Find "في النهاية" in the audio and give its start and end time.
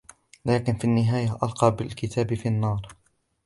0.77-1.37